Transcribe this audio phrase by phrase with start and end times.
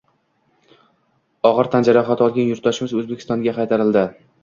[1.51, 4.23] Og‘ir tan jarohati olgan yurtdoshimiz O‘zbekistonga qaytarilding